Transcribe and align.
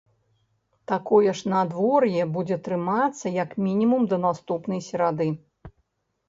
Такое 0.91 1.33
ж 1.41 1.51
надвор'е 1.53 2.23
будзе 2.37 2.57
трымацца 2.69 3.25
як 3.43 3.51
мінімум 3.67 4.09
да 4.15 4.21
наступнай 4.25 4.81
серады. 4.89 5.29